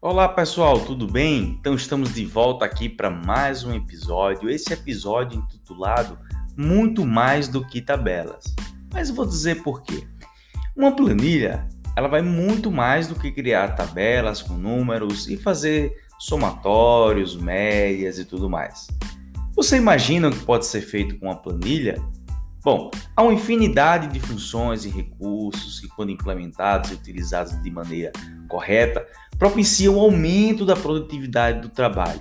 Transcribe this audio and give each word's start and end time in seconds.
Olá 0.00 0.28
pessoal, 0.28 0.78
tudo 0.78 1.08
bem? 1.08 1.56
Então 1.58 1.74
estamos 1.74 2.14
de 2.14 2.24
volta 2.24 2.64
aqui 2.64 2.88
para 2.88 3.10
mais 3.10 3.64
um 3.64 3.74
episódio. 3.74 4.48
Esse 4.48 4.72
episódio 4.72 5.40
intitulado 5.40 6.16
Muito 6.56 7.04
mais 7.04 7.48
do 7.48 7.66
que 7.66 7.80
tabelas. 7.82 8.54
Mas 8.92 9.10
vou 9.10 9.26
dizer 9.26 9.60
por 9.64 9.82
quê. 9.82 10.06
Uma 10.76 10.94
planilha, 10.94 11.68
ela 11.96 12.06
vai 12.06 12.22
muito 12.22 12.70
mais 12.70 13.08
do 13.08 13.16
que 13.16 13.32
criar 13.32 13.74
tabelas 13.74 14.40
com 14.40 14.54
números 14.54 15.28
e 15.28 15.36
fazer 15.36 15.92
somatórios, 16.16 17.34
médias 17.34 18.20
e 18.20 18.24
tudo 18.24 18.48
mais. 18.48 18.86
Você 19.56 19.78
imagina 19.78 20.28
o 20.28 20.30
que 20.30 20.44
pode 20.44 20.64
ser 20.66 20.80
feito 20.80 21.18
com 21.18 21.26
uma 21.26 21.42
planilha? 21.42 22.00
Bom, 22.70 22.90
há 23.16 23.22
uma 23.22 23.32
infinidade 23.32 24.08
de 24.08 24.20
funções 24.20 24.84
e 24.84 24.90
recursos 24.90 25.80
que, 25.80 25.88
quando 25.88 26.10
implementados 26.10 26.90
e 26.90 26.94
utilizados 26.96 27.62
de 27.62 27.70
maneira 27.70 28.12
correta, 28.46 29.06
propiciam 29.38 29.96
o 29.96 30.00
aumento 30.00 30.66
da 30.66 30.76
produtividade 30.76 31.62
do 31.62 31.70
trabalho. 31.70 32.20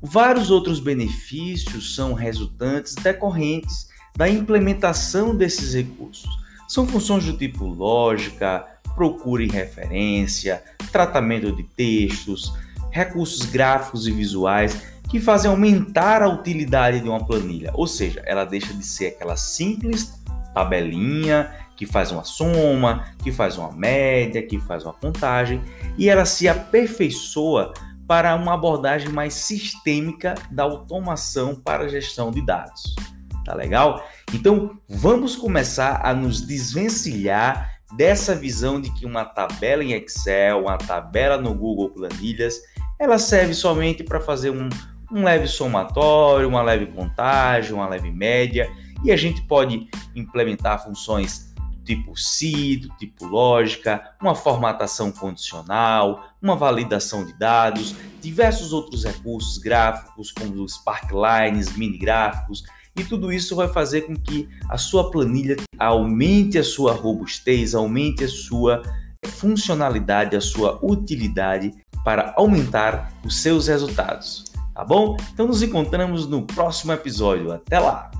Vários 0.00 0.50
outros 0.50 0.80
benefícios 0.80 1.94
são 1.94 2.14
resultantes 2.14 2.94
decorrentes 2.94 3.90
da 4.16 4.26
implementação 4.26 5.36
desses 5.36 5.74
recursos. 5.74 6.30
São 6.66 6.86
funções 6.86 7.26
do 7.26 7.36
tipo 7.36 7.66
lógica, 7.66 8.64
procura 8.94 9.42
e 9.42 9.48
referência, 9.48 10.64
tratamento 10.90 11.52
de 11.52 11.62
textos, 11.62 12.54
recursos 12.90 13.44
gráficos 13.44 14.06
e 14.06 14.12
visuais 14.12 14.80
que 15.08 15.20
fazem 15.20 15.50
aumentar 15.50 16.22
a 16.22 16.28
utilidade 16.28 17.00
de 17.00 17.08
uma 17.08 17.24
planilha, 17.24 17.70
ou 17.74 17.86
seja, 17.86 18.22
ela 18.26 18.44
deixa 18.44 18.72
de 18.74 18.84
ser 18.84 19.08
aquela 19.08 19.36
simples 19.36 20.18
tabelinha 20.54 21.50
que 21.76 21.86
faz 21.86 22.10
uma 22.10 22.24
soma, 22.24 23.04
que 23.22 23.30
faz 23.30 23.56
uma 23.56 23.70
média, 23.70 24.42
que 24.42 24.58
faz 24.58 24.84
uma 24.84 24.92
contagem, 24.92 25.62
e 25.96 26.08
ela 26.08 26.24
se 26.24 26.48
aperfeiçoa 26.48 27.72
para 28.06 28.34
uma 28.34 28.54
abordagem 28.54 29.10
mais 29.10 29.34
sistêmica 29.34 30.34
da 30.50 30.64
automação 30.64 31.54
para 31.54 31.84
a 31.84 31.88
gestão 31.88 32.30
de 32.30 32.44
dados. 32.44 32.96
Tá 33.44 33.54
legal? 33.54 34.04
Então, 34.34 34.78
vamos 34.88 35.36
começar 35.36 36.00
a 36.04 36.12
nos 36.12 36.40
desvencilhar 36.40 37.78
dessa 37.96 38.34
visão 38.34 38.80
de 38.80 38.92
que 38.92 39.06
uma 39.06 39.24
tabela 39.24 39.84
em 39.84 39.92
Excel, 39.92 40.62
uma 40.62 40.76
tabela 40.76 41.38
no 41.38 41.54
Google 41.54 41.90
Planilhas, 41.90 42.60
ela 42.98 43.18
serve 43.18 43.54
somente 43.54 44.02
para 44.02 44.20
fazer 44.20 44.50
um, 44.50 44.68
um 45.10 45.24
leve 45.24 45.46
somatório, 45.46 46.48
uma 46.48 46.62
leve 46.62 46.86
contagem, 46.86 47.72
uma 47.72 47.88
leve 47.88 48.10
média, 48.10 48.70
e 49.04 49.12
a 49.12 49.16
gente 49.16 49.42
pode 49.42 49.88
implementar 50.14 50.82
funções 50.82 51.48
tipo 51.84 52.14
SI, 52.14 52.86
tipo 52.98 53.24
lógica, 53.24 54.12
uma 54.20 54.34
formatação 54.34 55.10
condicional, 55.10 56.22
uma 56.42 56.54
validação 56.54 57.24
de 57.24 57.32
dados, 57.32 57.94
diversos 58.20 58.74
outros 58.74 59.04
recursos 59.04 59.56
gráficos 59.56 60.30
como 60.30 60.62
os 60.62 60.74
sparklines, 60.74 61.74
mini 61.76 61.96
gráficos, 61.96 62.62
e 62.94 63.04
tudo 63.04 63.32
isso 63.32 63.56
vai 63.56 63.68
fazer 63.68 64.02
com 64.02 64.14
que 64.14 64.46
a 64.68 64.76
sua 64.76 65.10
planilha 65.10 65.56
aumente 65.78 66.58
a 66.58 66.64
sua 66.64 66.92
robustez, 66.92 67.74
aumente 67.74 68.24
a 68.24 68.28
sua 68.28 68.82
funcionalidade, 69.26 70.36
a 70.36 70.40
sua 70.40 70.78
utilidade 70.82 71.72
para 72.04 72.34
aumentar 72.36 73.12
os 73.24 73.40
seus 73.40 73.68
resultados. 73.68 74.44
Tá 74.78 74.84
bom? 74.84 75.16
Então 75.34 75.44
nos 75.44 75.60
encontramos 75.60 76.28
no 76.28 76.42
próximo 76.42 76.92
episódio. 76.92 77.52
Até 77.52 77.80
lá! 77.80 78.12